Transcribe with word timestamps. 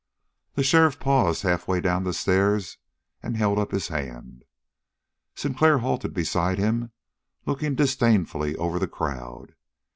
The 0.55 0.63
sheriff 0.63 0.99
paused 0.99 1.43
halfway 1.43 1.79
down 1.79 2.05
the 2.05 2.13
stairs 2.13 2.79
and 3.21 3.37
held 3.37 3.59
up 3.59 3.69
his 3.69 3.89
hand. 3.89 4.43
Sinclair 5.35 5.77
halted 5.77 6.11
beside 6.15 6.57
him 6.57 6.91
looking 7.45 7.75
disdainfully 7.75 8.55
over 8.55 8.79
the 8.79 8.87
crowd. 8.87 9.53